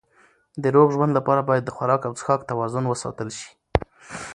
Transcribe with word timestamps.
د 0.61 0.63
روغ 0.75 0.87
ژوند 0.95 1.11
لپاره 1.17 1.41
باید 1.49 1.63
د 1.65 1.69
خوراک 1.75 2.01
او 2.05 2.13
څښاک 2.19 2.41
توازن 2.49 2.83
وساتل 2.87 3.29
شي. 3.37 3.49